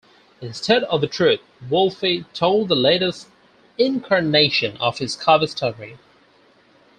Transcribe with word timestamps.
Instead 0.41 0.83
of 0.85 0.99
the 0.99 1.05
truth, 1.05 1.41
Wolfe 1.69 2.01
told 2.33 2.69
the 2.69 2.75
latest 2.75 3.27
incarnation 3.77 4.75
of 4.77 4.97
his 4.97 5.15
cover 5.15 5.45
story. 5.45 5.99